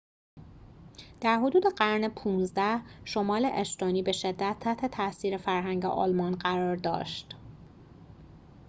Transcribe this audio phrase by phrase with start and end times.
[1.21, 7.35] در حدود قرن ۱۵ شمال استونی به شدت تحت تأثیر فرهنگ آلمان قرار داشت